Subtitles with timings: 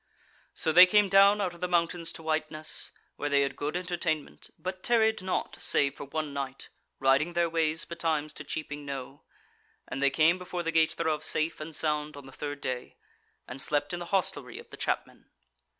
[0.55, 4.49] So they came down out of the mountains to Whiteness, where they had good entertainment,
[4.57, 9.21] but tarried not save for one night, riding their ways betimes to Cheaping Knowe:
[9.87, 12.95] and they came before the gate thereof safe and sound on the third day;
[13.47, 15.29] and slept in the hostelry of the chapmen.